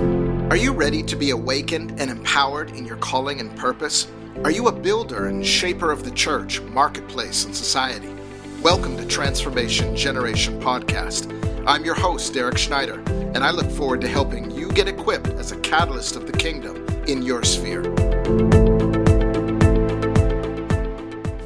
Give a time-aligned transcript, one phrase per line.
[0.00, 4.08] Are you ready to be awakened and empowered in your calling and purpose?
[4.42, 8.12] Are you a builder and shaper of the church, marketplace, and society?
[8.60, 11.30] Welcome to Transformation Generation Podcast.
[11.64, 15.52] I'm your host, Derek Schneider, and I look forward to helping you get equipped as
[15.52, 17.84] a catalyst of the kingdom in your sphere.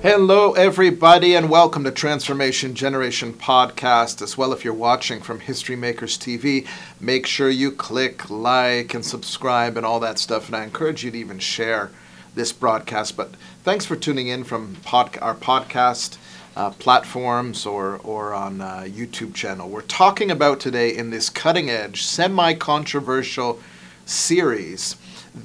[0.01, 4.23] Hello, everybody, and welcome to Transformation Generation Podcast.
[4.23, 6.69] As well, if you're watching from History Makers TV,
[7.01, 10.47] make sure you click like and subscribe and all that stuff.
[10.47, 11.91] And I encourage you to even share
[12.37, 13.17] this broadcast.
[13.17, 13.33] But
[13.65, 16.17] thanks for tuning in from pod- our podcast
[16.55, 19.69] uh, platforms or, or on uh, YouTube channel.
[19.69, 23.59] We're talking about today in this cutting edge, semi controversial
[24.07, 24.95] series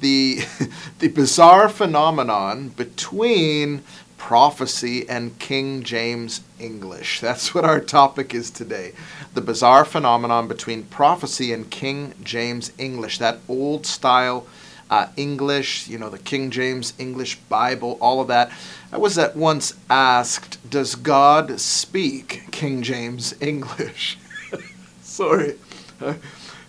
[0.00, 0.40] the,
[0.98, 3.82] the bizarre phenomenon between
[4.24, 7.20] prophecy and King James English.
[7.20, 8.92] That's what our topic is today.
[9.34, 14.46] The bizarre phenomenon between prophecy and King James English, that old style
[14.88, 18.50] uh, English, you know, the King James English Bible, all of that.
[18.90, 24.16] I was at once asked, Does God speak King James English?
[25.02, 25.58] Sorry.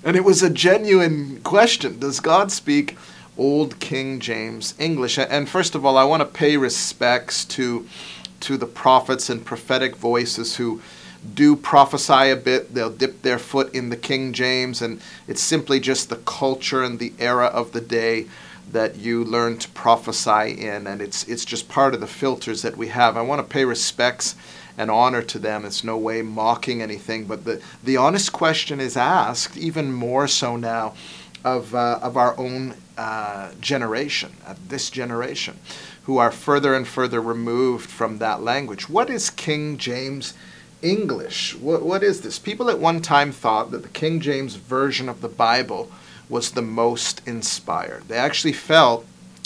[0.04, 2.00] And it was a genuine question.
[2.00, 2.98] Does God speak
[3.38, 5.18] Old King James English.
[5.18, 7.88] And first of all, I want to pay respects to
[8.42, 10.82] to the prophets and prophetic voices who
[11.34, 12.74] do prophesy a bit.
[12.74, 17.00] They'll dip their foot in the King James, and it's simply just the culture and
[17.00, 18.28] the era of the day
[18.72, 22.78] that you learn to prophesy in, and it's it's just part of the filters that
[22.78, 23.18] we have.
[23.18, 24.36] I want to pay respects
[24.78, 25.66] and honor to them.
[25.66, 30.56] It's no way mocking anything, but the the honest question is asked even more so
[30.56, 30.94] now
[31.44, 35.60] of uh, of our own uh, generation, uh, this generation,
[36.04, 38.90] who are further and further removed from that language.
[38.90, 40.34] What is King James
[40.82, 41.56] English?
[41.56, 42.40] What, what is this?
[42.40, 45.92] People at one time thought that the King James version of the Bible
[46.30, 48.08] was the most inspired.
[48.08, 49.06] They actually felt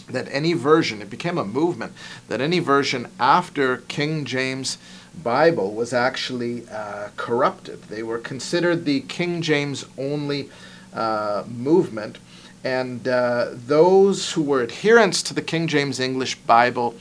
[0.09, 1.93] that any version, it became a movement,
[2.27, 4.77] that any version after King James
[5.23, 7.83] Bible was actually uh, corrupted.
[7.83, 10.49] They were considered the King James only
[10.93, 12.17] uh, movement
[12.63, 16.95] and uh, those who were adherents to the King James English Bible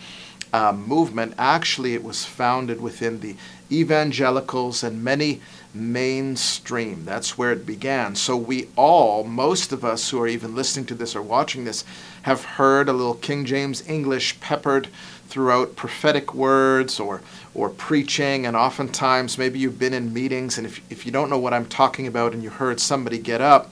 [0.52, 3.36] uh, movement, actually, it was founded within the
[3.70, 5.41] evangelicals and many
[5.74, 7.04] mainstream.
[7.04, 8.14] That's where it began.
[8.14, 11.84] So we all, most of us who are even listening to this or watching this,
[12.22, 14.88] have heard a little King James English peppered
[15.28, 17.20] throughout prophetic words or
[17.54, 21.38] or preaching and oftentimes maybe you've been in meetings and if, if you don't know
[21.38, 23.70] what I'm talking about and you heard somebody get up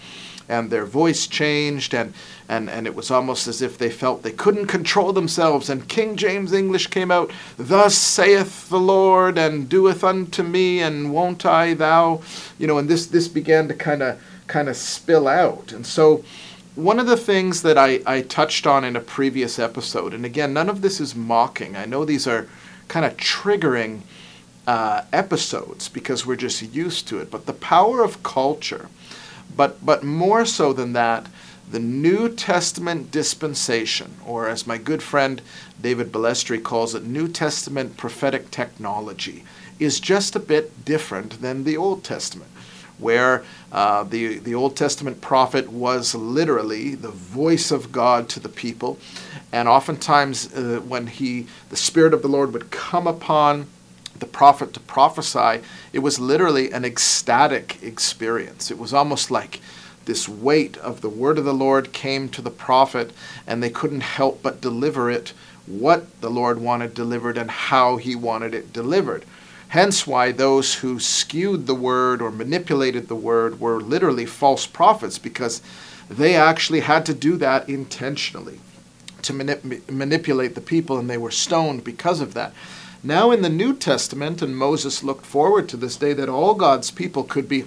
[0.49, 2.15] and their voice changed and,
[2.49, 5.69] and, and it was almost as if they felt they couldn't control themselves.
[5.69, 11.13] And king james english came out thus saith the lord and doeth unto me and
[11.13, 12.23] won't i thou?
[12.59, 15.73] You know and this this began to kind of kind of spill out.
[15.73, 16.25] And so
[16.77, 20.53] one of the things that I, I touched on in a previous episode and again
[20.53, 21.77] none of this is mocking.
[21.77, 22.49] I know these are
[22.89, 24.03] kind of triggering
[24.67, 27.31] uh, episodes because we're just used to it.
[27.31, 28.89] But the power of culture
[29.57, 31.27] but, but more so than that,
[31.71, 35.43] the New Testament dispensation, or as my good friend
[35.81, 39.43] David Balestri calls it, New Testament prophetic technology,
[39.81, 42.51] is just a bit different than the Old Testament,
[42.99, 48.49] where uh, the, the Old Testament prophet was literally the voice of God to the
[48.49, 48.99] people.
[49.53, 53.67] And oftentimes, uh, when he, the Spirit of the Lord would come upon
[54.21, 55.63] the prophet to prophesy,
[55.93, 58.71] it was literally an ecstatic experience.
[58.71, 59.61] It was almost like
[60.07, 63.13] this weight of the word of the Lord came to the prophet,
[63.47, 65.33] and they couldn't help but deliver it
[65.67, 69.25] what the Lord wanted delivered and how he wanted it delivered.
[69.69, 75.19] Hence, why those who skewed the word or manipulated the word were literally false prophets
[75.19, 75.61] because
[76.09, 78.61] they actually had to do that intentionally
[79.23, 82.53] to manip- manipulate the people, and they were stoned because of that.
[83.03, 86.91] Now, in the New Testament, and Moses looked forward to this day that all God's
[86.91, 87.65] people could be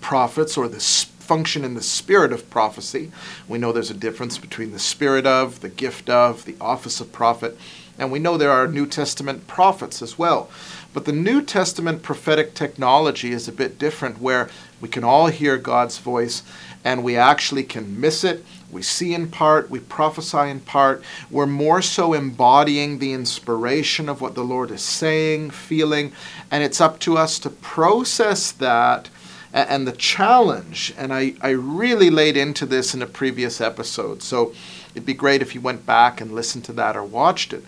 [0.00, 3.10] prophets or the function in the spirit of prophecy.
[3.46, 7.12] We know there's a difference between the spirit of, the gift of, the office of
[7.12, 7.56] prophet,
[7.98, 10.50] and we know there are New Testament prophets as well.
[10.92, 15.56] But the New Testament prophetic technology is a bit different, where we can all hear
[15.56, 16.42] God's voice
[16.82, 21.02] and we actually can miss it we see in part, we prophesy in part.
[21.30, 26.12] We're more so embodying the inspiration of what the Lord is saying, feeling,
[26.50, 29.08] and it's up to us to process that
[29.52, 30.94] and the challenge.
[30.96, 34.22] And I, I really laid into this in a previous episode.
[34.22, 34.54] So
[34.92, 37.64] it'd be great if you went back and listened to that or watched it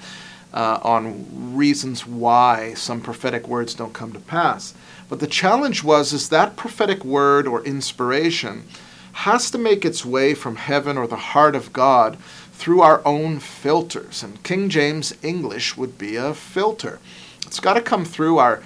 [0.55, 4.75] uh, on reasons why some prophetic words don't come to pass.
[5.09, 8.65] But the challenge was is that prophetic word or inspiration
[9.13, 12.17] has to make its way from heaven or the heart of God
[12.53, 14.23] through our own filters.
[14.23, 16.99] And King James English would be a filter.
[17.47, 18.63] It's got to come through our,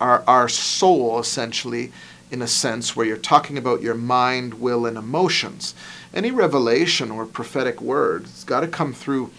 [0.00, 1.92] our, our soul, essentially,
[2.30, 5.74] in a sense, where you're talking about your mind, will, and emotions.
[6.12, 9.30] Any revelation or prophetic word, it's got to come through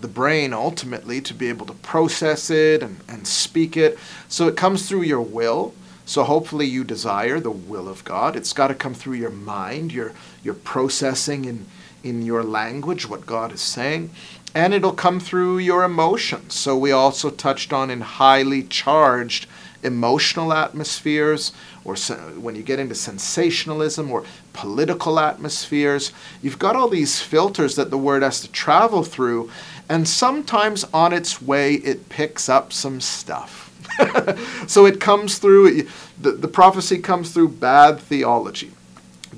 [0.00, 3.98] the brain ultimately to be able to process it and, and speak it.
[4.28, 5.74] So it comes through your will.
[6.06, 8.36] So hopefully you desire the will of God.
[8.36, 10.12] It's got to come through your mind, your
[10.42, 11.66] your processing in
[12.02, 14.10] in your language what God is saying,
[14.54, 16.54] and it'll come through your emotions.
[16.54, 19.46] So we also touched on in highly charged
[19.82, 21.52] emotional atmospheres
[21.84, 21.96] or
[22.40, 24.24] when you get into sensationalism or
[24.54, 26.12] political atmospheres,
[26.42, 29.50] you've got all these filters that the word has to travel through,
[29.88, 33.63] and sometimes on its way it picks up some stuff.
[34.66, 35.82] so it comes through,
[36.20, 38.72] the, the prophecy comes through bad theology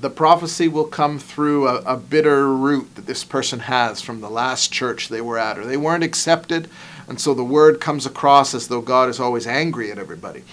[0.01, 4.29] the prophecy will come through a, a, bitter root that this person has from the
[4.29, 6.69] last church they were at, or they weren't accepted,
[7.07, 10.43] and so the word comes across as though God is always angry at everybody.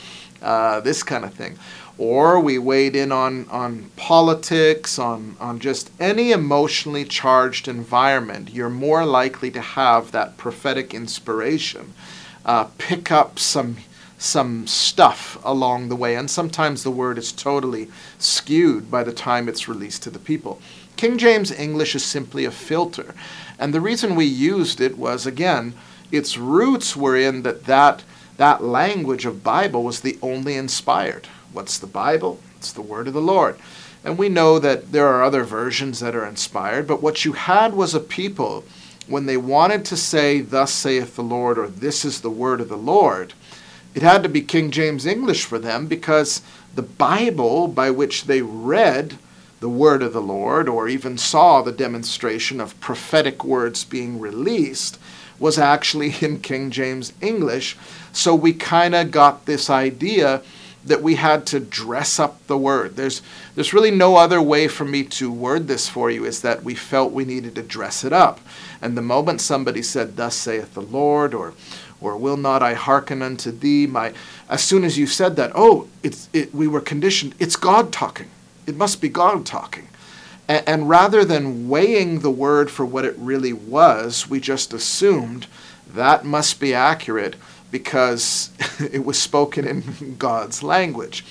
[0.40, 1.58] Uh, this kind of thing.
[1.96, 8.68] Or we weighed in on, on politics, on, on just any emotionally charged environment, you're
[8.68, 11.94] more likely to have that prophetic inspiration
[12.44, 13.76] uh, pick up some
[14.16, 17.88] some stuff along the way, and sometimes the word is totally
[18.18, 20.60] skewed by the time it's released to the people.
[20.96, 23.14] King James English is simply a filter,
[23.58, 25.74] and the reason we used it was again,
[26.10, 28.02] its roots were in that that,
[28.36, 31.26] that language of Bible was the only inspired.
[31.52, 32.40] What's the Bible?
[32.56, 33.56] It's the word of the Lord.
[34.04, 37.74] And we know that there are other versions that are inspired, but what you had
[37.74, 38.64] was a people
[39.06, 42.68] when they wanted to say, Thus saith the Lord, or This is the word of
[42.68, 43.34] the Lord,
[43.94, 46.42] it had to be King James English for them because
[46.74, 49.18] the Bible by which they read
[49.60, 54.98] the word of the Lord or even saw the demonstration of prophetic words being released
[55.38, 57.76] was actually in King James English.
[58.12, 60.42] So we kind of got this idea
[60.86, 62.96] that we had to dress up the word.
[62.96, 63.22] There's
[63.54, 66.74] there's really no other way for me to word this for you is that we
[66.74, 68.40] felt we needed to dress it up.
[68.82, 71.54] And the moment somebody said thus saith the Lord or
[72.04, 73.86] or will not I hearken unto thee?
[73.86, 74.12] My,
[74.48, 77.34] as soon as you said that, oh, it's, it, we were conditioned.
[77.38, 78.28] It's God talking.
[78.66, 79.88] It must be God talking.
[80.46, 85.46] And, and rather than weighing the word for what it really was, we just assumed
[85.94, 87.36] that must be accurate
[87.74, 91.24] because it was spoken in God's language.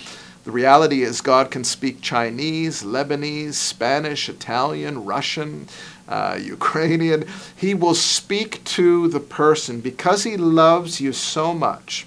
[0.43, 5.69] The reality is, God can speak Chinese, Lebanese, Spanish, Italian, Russian,
[6.09, 7.25] uh, Ukrainian.
[7.55, 12.05] He will speak to the person because he loves you so much,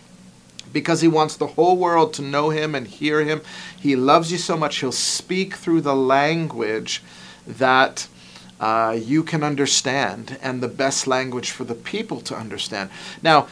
[0.71, 3.41] because he wants the whole world to know him and hear him.
[3.81, 7.03] He loves you so much, he'll speak through the language
[7.47, 8.07] that.
[8.59, 12.89] Uh, you can understand, and the best language for the people to understand.
[13.23, 13.49] Now,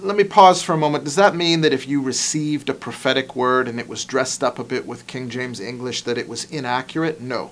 [0.00, 1.04] let me pause for a moment.
[1.04, 4.58] Does that mean that if you received a prophetic word and it was dressed up
[4.58, 7.20] a bit with King James English, that it was inaccurate?
[7.20, 7.50] No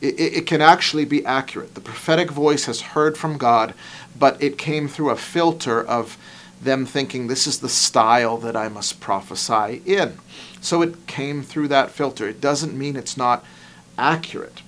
[0.00, 1.74] it, it can actually be accurate.
[1.74, 3.74] The prophetic voice has heard from God,
[4.18, 6.16] but it came through a filter of
[6.60, 10.18] them thinking this is the style that I must prophesy in.
[10.60, 12.28] So it came through that filter.
[12.28, 13.44] It doesn't mean it's not
[13.96, 14.62] accurate.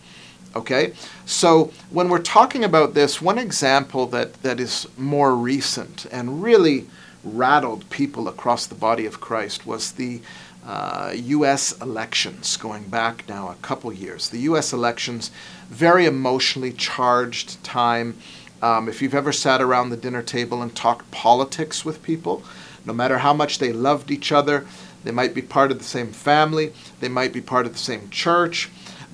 [0.55, 0.93] Okay?
[1.27, 6.87] So when we're talking about this, one example that, that is more recent and really
[7.25, 10.21] rattled people across the body of Christ was the
[10.65, 11.81] uh, U.S.
[11.81, 14.29] elections going back now a couple years.
[14.29, 14.73] The U.S.
[14.73, 15.31] elections,
[15.69, 18.17] very emotionally charged time.
[18.61, 22.45] Um, if you've ever sat around the dinner table and talked politics with people,
[22.85, 24.67] no matter how much they loved each other,
[25.05, 28.09] they might be part of the same family, they might be part of the same
[28.11, 28.71] church,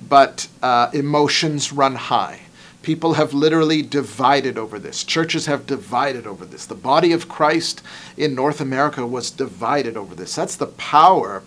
[0.09, 2.41] but uh, emotions run high.
[2.81, 5.03] People have literally divided over this.
[5.03, 6.65] Churches have divided over this.
[6.65, 7.83] The body of Christ
[8.17, 10.35] in North America was divided over this.
[10.35, 11.43] That's the power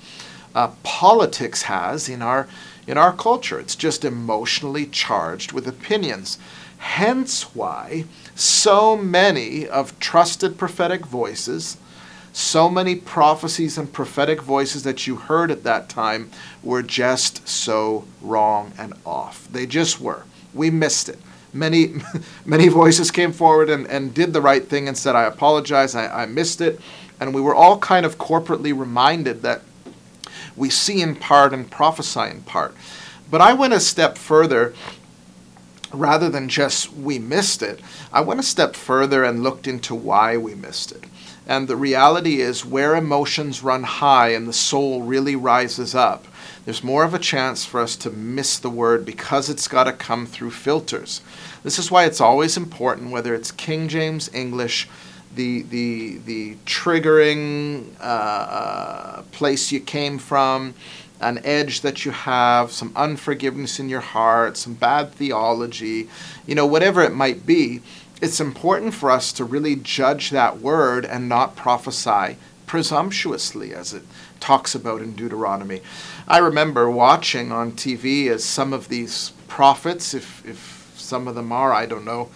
[0.54, 2.49] uh, politics has in our
[2.87, 3.59] in our culture.
[3.61, 6.38] It's just emotionally charged with opinions.
[6.78, 8.04] Hence why
[8.35, 11.76] so many of trusted prophetic voices,
[12.33, 16.31] so many prophecies and prophetic voices that you heard at that time
[16.62, 19.47] were just so wrong and off.
[19.51, 20.25] They just were.
[20.55, 21.19] We missed it.
[21.53, 21.95] Many,
[22.47, 26.23] many voices came forward and, and did the right thing and said, I apologize, I,
[26.23, 26.81] I missed it.
[27.21, 29.62] And we were all kind of corporately reminded that
[30.57, 32.75] we see in part and prophesy in part.
[33.31, 34.75] But I went a step further
[35.93, 37.81] rather than just we missed it,
[38.12, 41.05] I went a step further and looked into why we missed it.
[41.47, 46.27] And the reality is, where emotions run high and the soul really rises up,
[46.65, 49.93] there's more of a chance for us to miss the word because it's got to
[49.93, 51.21] come through filters.
[51.65, 54.89] This is why it's always important, whether it's King James English,
[55.35, 60.75] the the the triggering uh, uh, place you came from,
[61.21, 66.09] an edge that you have, some unforgiveness in your heart, some bad theology,
[66.47, 67.81] you know, whatever it might be.
[68.23, 72.37] It's important for us to really judge that word and not prophesy
[72.69, 74.05] presumptuously, as it
[74.38, 75.81] talks about in Deuteronomy.
[76.29, 81.50] I remember watching on TV as some of these prophets, if, if some of them
[81.50, 82.31] are, I don't know,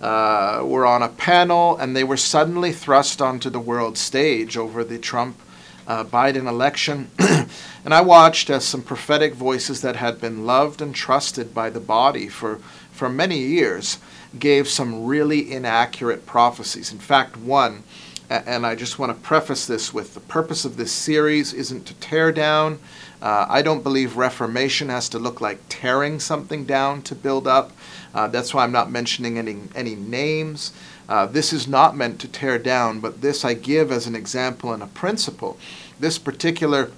[0.00, 4.84] uh, were on a panel and they were suddenly thrust onto the world stage over
[4.84, 5.38] the Trump
[5.86, 7.10] uh, Biden election.
[7.18, 11.78] and I watched as some prophetic voices that had been loved and trusted by the
[11.78, 12.56] body for,
[12.90, 13.98] for many years
[14.38, 16.92] gave some really inaccurate prophecies.
[16.92, 17.82] In fact, one,
[18.28, 21.94] and I just want to preface this with the purpose of this series isn't to
[21.94, 22.80] tear down.
[23.22, 27.72] Uh, I don't believe reformation has to look like tearing something down to build up.
[28.14, 30.72] Uh, that's why I'm not mentioning any, any names.
[31.08, 34.72] Uh, this is not meant to tear down, but this I give as an example
[34.72, 35.56] and a principle.
[36.00, 36.90] This particular,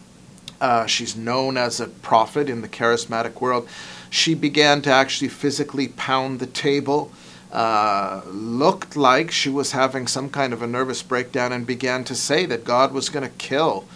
[0.60, 3.68] uh, she's known as a prophet in the charismatic world.
[4.10, 7.12] She began to actually physically pound the table.
[7.52, 12.14] Uh, looked like she was having some kind of a nervous breakdown and began to
[12.14, 13.86] say that God was going to kill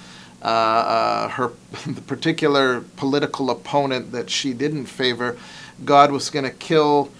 [0.42, 1.52] uh, uh, her
[1.86, 5.36] the particular political opponent that she didn't favor
[5.84, 7.10] God was going to kill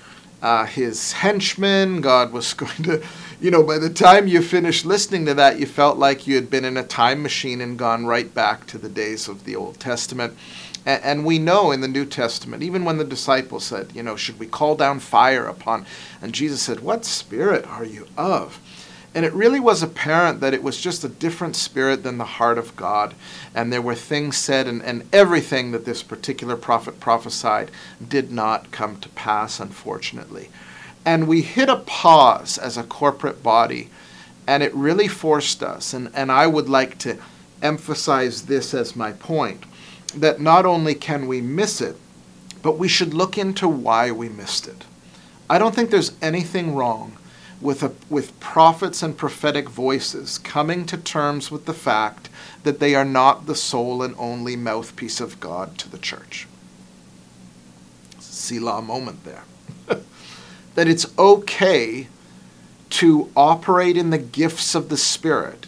[0.41, 2.01] uh, his henchmen.
[2.01, 3.03] God was going to,
[3.41, 6.51] you know, by the time you finished listening to that, you felt like you had
[6.51, 9.81] been in a time machine and gone right back to the days of the Old
[9.81, 10.37] Testament.
[10.87, 14.17] And, and we know in the New Testament, even when the disciples said, you know,
[14.17, 15.87] should we call down fire upon?
[16.21, 18.61] And Jesus said, What spirit are you of?
[19.15, 22.57] And it really was apparent that it was just a different spirit than the heart
[22.57, 23.15] of God.
[23.55, 27.71] And there were things said, and, and everything that this particular prophet prophesied
[28.07, 30.49] did not come to pass, unfortunately.
[31.05, 33.91] And we hit a pause as a corporate body,
[34.47, 35.93] and it really forced us.
[35.93, 37.19] And, and I would like to
[37.61, 39.65] emphasize this as my point
[40.15, 41.97] that not only can we miss it,
[42.63, 44.85] but we should look into why we missed it.
[45.51, 47.17] I don't think there's anything wrong
[47.61, 52.29] with, a, with prophets and prophetic voices coming to terms with the fact
[52.63, 56.47] that they are not the sole and only mouthpiece of God to the church.
[58.19, 59.45] Selah moment there.
[60.75, 62.09] that it's okay
[62.91, 65.67] to operate in the gifts of the Spirit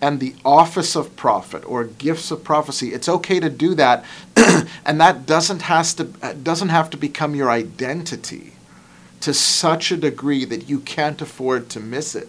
[0.00, 2.92] and the office of prophet or gifts of prophecy.
[2.94, 4.04] It's okay to do that,
[4.84, 8.52] and that doesn't has to doesn't have to become your identity
[9.20, 12.28] to such a degree that you can't afford to miss it.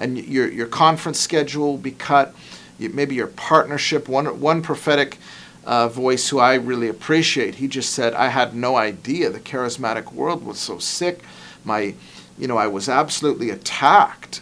[0.00, 2.34] And your, your conference schedule will be cut,
[2.78, 4.08] maybe your partnership.
[4.08, 5.18] One, one prophetic
[5.64, 10.12] uh, voice who I really appreciate, he just said, I had no idea the charismatic
[10.12, 11.20] world was so sick.
[11.64, 11.94] My,
[12.38, 14.40] you know, I was absolutely attacked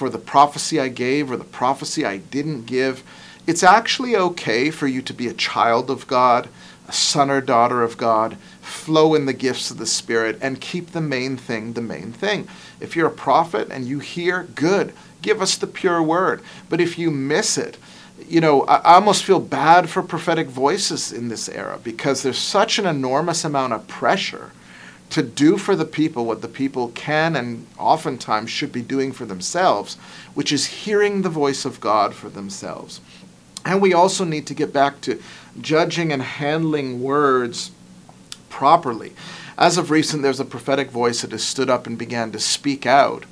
[0.00, 3.02] for the prophecy I gave or the prophecy I didn't give.
[3.46, 6.48] It's actually okay for you to be a child of God,
[6.88, 10.92] a son or daughter of God, flow in the gifts of the Spirit, and keep
[10.92, 12.48] the main thing the main thing.
[12.80, 16.40] If you're a prophet and you hear, good, give us the pure word.
[16.70, 17.76] But if you miss it,
[18.26, 22.78] you know, I almost feel bad for prophetic voices in this era because there's such
[22.78, 24.50] an enormous amount of pressure
[25.10, 29.26] to do for the people what the people can and oftentimes should be doing for
[29.26, 29.96] themselves,
[30.34, 33.00] which is hearing the voice of God for themselves.
[33.64, 35.20] And we also need to get back to
[35.60, 37.72] judging and handling words
[38.48, 39.12] properly.
[39.58, 42.86] As of recent, there's a prophetic voice that has stood up and began to speak
[42.86, 43.24] out.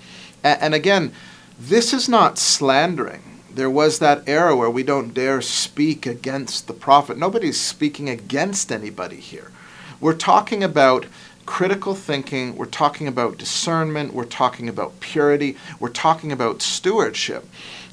[0.45, 1.13] And again,
[1.59, 3.23] this is not slandering.
[3.51, 7.17] There was that era where we don't dare speak against the prophet.
[7.17, 9.51] Nobody's speaking against anybody here.
[10.01, 11.07] We're talking about
[11.49, 17.45] critical thinking, we're talking about discernment, we're talking about purity, we're talking about stewardship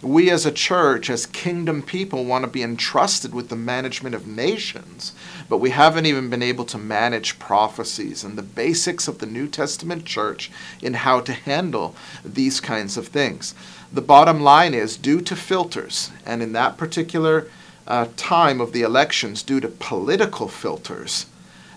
[0.05, 4.27] we as a church, as kingdom people, want to be entrusted with the management of
[4.27, 5.13] nations,
[5.49, 9.47] but we haven't even been able to manage prophecies and the basics of the New
[9.47, 13.55] Testament church in how to handle these kinds of things.
[13.91, 17.47] The bottom line is due to filters, and in that particular
[17.87, 21.25] uh, time of the elections, due to political filters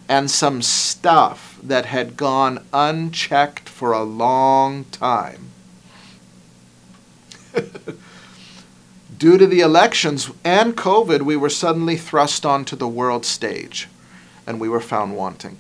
[0.09, 5.51] and some stuff that had gone unchecked for a long time.
[9.19, 13.89] Due to the elections and COVID, we were suddenly thrust onto the world stage
[14.47, 15.59] and we were found wanting.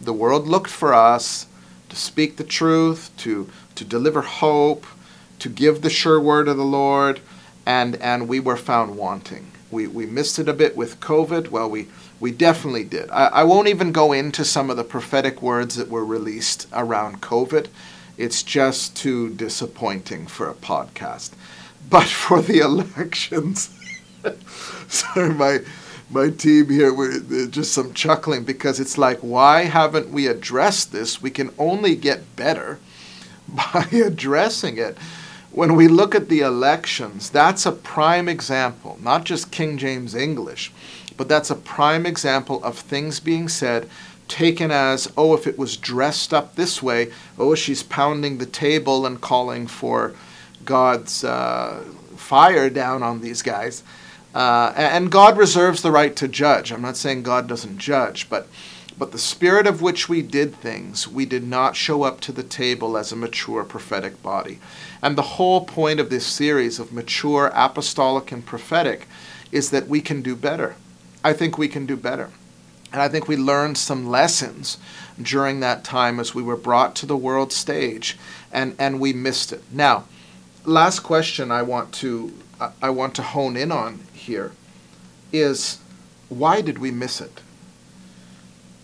[0.00, 1.46] The world looked for us
[1.88, 4.86] to speak the truth, to, to deliver hope,
[5.38, 7.20] to give the sure word of the Lord,
[7.64, 9.52] and, and we were found wanting.
[9.70, 11.48] We, we missed it a bit with COVID.
[11.48, 11.86] Well, we,
[12.20, 13.10] we definitely did.
[13.10, 17.20] I, I won't even go into some of the prophetic words that were released around
[17.20, 17.68] COVID.
[18.16, 21.32] It's just too disappointing for a podcast.
[21.90, 23.78] But for the elections,
[24.88, 25.60] sorry, my
[26.10, 31.20] my team here, we're just some chuckling because it's like, why haven't we addressed this?
[31.20, 32.78] We can only get better
[33.48, 34.96] by addressing it.
[35.50, 40.72] When we look at the elections, that's a prime example, not just King James English,
[41.16, 43.88] but that's a prime example of things being said
[44.28, 49.06] taken as, oh, if it was dressed up this way, oh, she's pounding the table
[49.06, 50.14] and calling for
[50.64, 51.84] God's uh,
[52.16, 53.82] fire down on these guys.
[54.34, 56.72] Uh, and God reserves the right to judge.
[56.72, 58.48] I'm not saying God doesn't judge, but
[58.96, 62.44] but the spirit of which we did things, we did not show up to the
[62.44, 64.60] table as a mature prophetic body.
[65.02, 69.08] And the whole point of this series of mature apostolic and prophetic
[69.50, 70.76] is that we can do better.
[71.24, 72.30] I think we can do better.
[72.92, 74.78] And I think we learned some lessons
[75.20, 78.16] during that time as we were brought to the world stage
[78.52, 79.62] and, and we missed it.
[79.72, 80.04] Now,
[80.64, 82.32] last question I want to
[82.80, 84.52] I want to hone in on here
[85.32, 85.78] is
[86.28, 87.40] why did we miss it?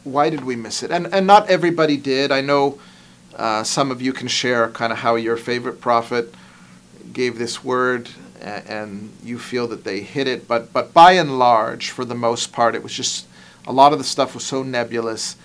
[0.02, 0.90] Why did we miss it?
[0.90, 2.32] And and not everybody did.
[2.32, 2.80] I know
[3.36, 6.34] uh, some of you can share kind of how your favorite prophet
[7.12, 11.90] gave this word and, you feel that they hit it, but but by and large,
[11.90, 13.26] for the most part, it was just
[13.66, 15.36] a lot of the stuff was so nebulous.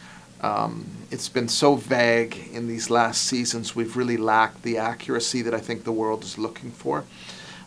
[0.42, 3.76] Um, it's been so vague in these last seasons.
[3.76, 7.06] We've really lacked the accuracy that I think the world is looking for.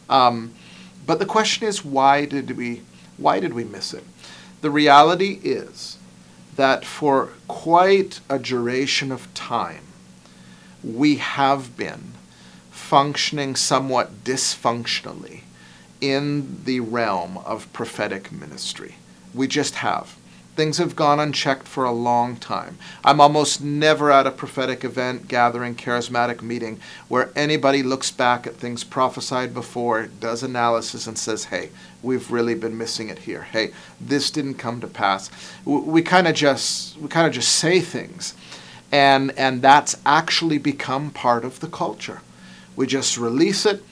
[0.09, 0.53] Um,
[1.07, 2.83] but the question is, why did we
[3.17, 4.05] why did we miss it?
[4.61, 5.99] The reality is
[6.57, 9.85] that for quite a duration of time,
[10.83, 12.15] we have been
[12.89, 15.41] functioning somewhat dysfunctionally
[16.01, 18.95] in the realm of prophetic ministry.
[19.35, 20.17] We just have.
[20.57, 22.79] Things have gone unchecked for a long time.
[23.05, 28.57] I'm almost never at a prophetic event, gathering, charismatic meeting where anybody looks back at
[28.57, 31.69] things prophesied before, does analysis, and says, hey,
[32.03, 33.43] we've really been missing it here.
[33.43, 35.31] Hey, this didn't come to pass.
[35.67, 38.35] We kind of just we kind of just say things,
[38.91, 42.23] and and that's actually become part of the culture.
[42.79, 43.83] We just release it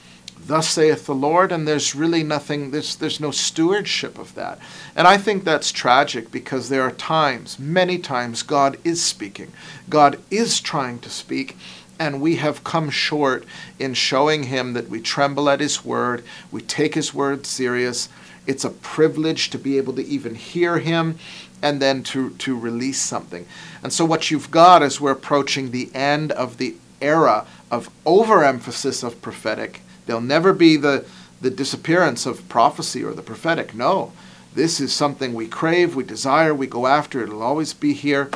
[0.47, 4.59] thus saith the Lord, and there's really nothing, there's, there's no stewardship of that.
[4.95, 9.51] And I think that's tragic because there are times, many times, God is speaking.
[9.89, 11.57] God is trying to speak,
[11.99, 13.43] and we have come short
[13.77, 18.07] in showing Him that we tremble at His word, we take His word serious.
[18.45, 21.19] It's a privilege to be able to even hear Him
[21.61, 23.45] and then to, to release something.
[23.83, 29.03] And so, what you've got is we're approaching the end of the era of overemphasis
[29.03, 31.05] of prophetic There'll never be the,
[31.41, 33.75] the disappearance of prophecy or the prophetic.
[33.75, 34.13] No.
[34.55, 37.21] This is something we crave, we desire, we go after.
[37.21, 38.31] It'll always be here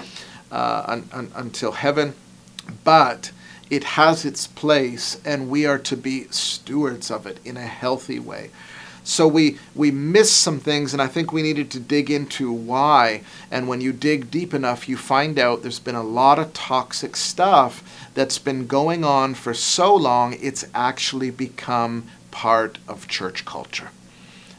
[0.52, 2.14] uh, un, un, until heaven.
[2.84, 3.32] But
[3.70, 8.20] it has its place, and we are to be stewards of it in a healthy
[8.20, 8.52] way.
[9.04, 13.22] So we we miss some things, and I think we needed to dig into why.
[13.50, 17.16] And when you dig deep enough, you find out there's been a lot of toxic
[17.16, 17.84] stuff
[18.14, 23.90] that's been going on for so long, it's actually become part of church culture.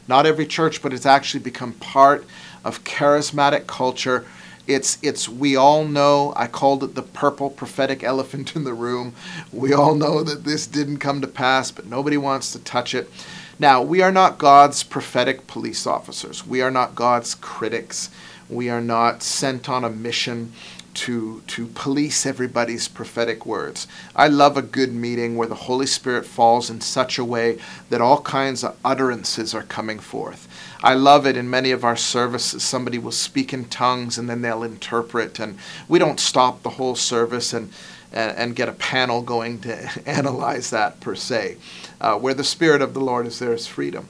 [0.07, 2.25] Not every church, but it's actually become part
[2.65, 4.25] of charismatic culture.
[4.67, 9.13] It's it's we all know I called it the purple prophetic elephant in the room.
[9.51, 13.09] We all know that this didn't come to pass, but nobody wants to touch it.
[13.59, 16.45] Now, we are not God's prophetic police officers.
[16.45, 18.09] We are not God's critics.
[18.49, 20.53] We are not sent on a mission
[20.93, 23.87] to to police everybody's prophetic words.
[24.15, 27.57] I love a good meeting where the Holy Spirit falls in such a way
[27.89, 30.47] that all kinds of utterances are coming forth.
[30.83, 32.63] I love it in many of our services.
[32.63, 36.95] Somebody will speak in tongues and then they'll interpret, and we don't stop the whole
[36.95, 37.71] service and
[38.13, 41.57] and, and get a panel going to analyze that per se.
[41.99, 44.07] Uh, where the Spirit of the Lord is, there is freedom.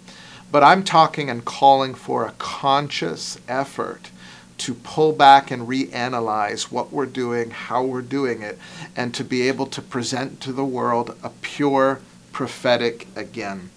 [0.51, 4.11] But I'm talking and calling for a conscious effort
[4.59, 8.59] to pull back and reanalyze what we're doing, how we're doing it,
[8.95, 13.71] and to be able to present to the world a pure prophetic again.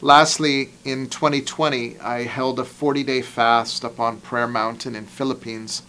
[0.00, 5.82] Lastly, in 2020, I held a 40 day fast up on Prayer Mountain in Philippines.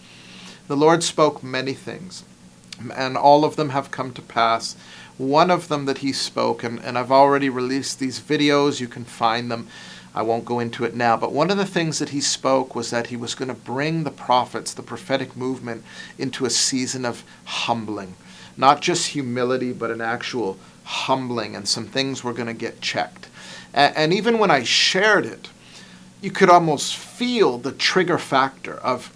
[0.66, 2.24] The Lord spoke many things,
[2.94, 4.76] and all of them have come to pass.
[5.16, 9.04] One of them that He spoke, and, and I've already released these videos, you can
[9.04, 9.68] find them
[10.18, 12.90] I won't go into it now, but one of the things that he spoke was
[12.90, 15.84] that he was going to bring the prophets, the prophetic movement,
[16.18, 18.14] into a season of humbling.
[18.56, 23.28] Not just humility, but an actual humbling and some things were going to get checked.
[23.72, 25.50] And, and even when I shared it,
[26.20, 29.12] you could almost feel the trigger factor of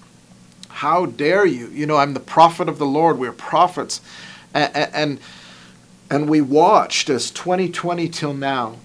[0.83, 1.69] how dare you?
[1.69, 3.17] You know, I'm the prophet of the Lord.
[3.17, 4.01] We're prophets.
[4.53, 5.21] And, and,
[6.11, 8.79] and we watched as 2020 till now,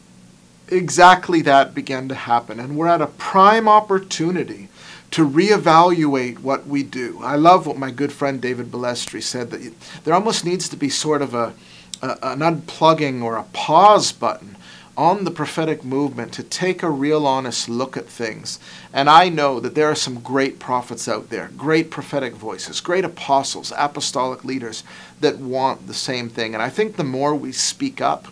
[0.67, 2.59] exactly that began to happen.
[2.59, 4.69] And we're at a prime opportunity
[5.09, 7.19] to reevaluate what we do.
[7.23, 10.89] I love what my good friend David Balestri said that there almost needs to be
[10.89, 11.55] sort of a,
[12.03, 14.55] a an unplugging or a pause button
[14.97, 18.59] on the prophetic movement to take a real honest look at things.
[18.91, 23.05] And I know that there are some great prophets out there, great prophetic voices, great
[23.05, 24.83] apostles, apostolic leaders
[25.21, 26.55] that want the same thing.
[26.55, 28.27] And I think the more we speak up,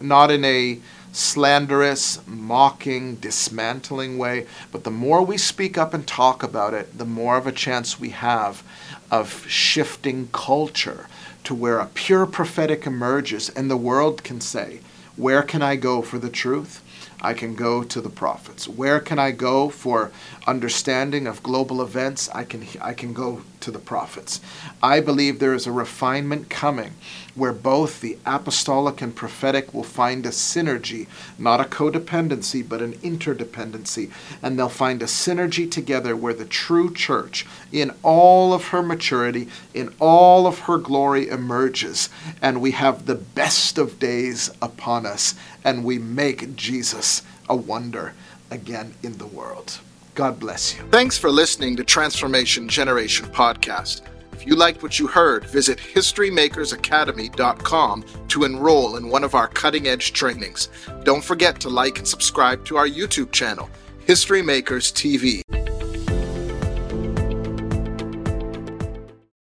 [0.00, 0.78] not in a
[1.10, 7.04] slanderous, mocking, dismantling way, but the more we speak up and talk about it, the
[7.04, 8.62] more of a chance we have
[9.10, 11.06] of shifting culture
[11.42, 14.80] to where a pure prophetic emerges and the world can say,
[15.16, 16.82] where can I go for the truth?
[17.20, 18.68] I can go to the prophets.
[18.68, 20.10] Where can I go for
[20.46, 22.28] understanding of global events?
[22.34, 24.40] I can I can go to the prophets.
[24.82, 26.92] I believe there is a refinement coming
[27.34, 31.06] where both the apostolic and prophetic will find a synergy,
[31.38, 34.10] not a codependency, but an interdependency.
[34.42, 39.48] And they'll find a synergy together where the true church, in all of her maturity,
[39.72, 42.10] in all of her glory, emerges.
[42.42, 48.12] And we have the best of days upon us, and we make Jesus a wonder
[48.50, 49.80] again in the world.
[50.14, 50.82] God bless you.
[50.90, 54.02] Thanks for listening to Transformation Generation Podcast.
[54.32, 59.88] If you liked what you heard, visit HistoryMakersAcademy.com to enroll in one of our cutting
[59.88, 60.68] edge trainings.
[61.04, 63.68] Don't forget to like and subscribe to our YouTube channel,
[64.06, 65.42] History Makers TV.